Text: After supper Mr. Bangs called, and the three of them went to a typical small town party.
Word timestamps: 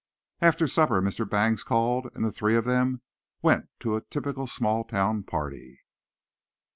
After 0.41 0.65
supper 0.67 0.99
Mr. 0.99 1.29
Bangs 1.29 1.63
called, 1.63 2.07
and 2.15 2.25
the 2.25 2.31
three 2.31 2.55
of 2.55 2.65
them 2.65 3.03
went 3.43 3.67
to 3.81 3.95
a 3.95 4.01
typical 4.01 4.47
small 4.47 4.83
town 4.83 5.21
party. 5.21 5.79